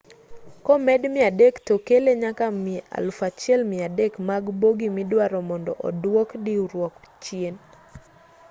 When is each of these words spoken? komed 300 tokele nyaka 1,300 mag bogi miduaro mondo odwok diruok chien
komed 0.65 1.01
300 1.05 1.53
tokele 1.67 2.11
nyaka 2.23 2.45
1,300 2.51 4.21
mag 4.29 4.43
bogi 4.61 4.87
miduaro 4.97 5.39
mondo 5.49 5.71
odwok 5.87 6.29
diruok 6.45 6.93
chien 7.23 7.55